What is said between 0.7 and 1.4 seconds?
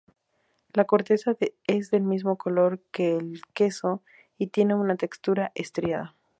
La corteza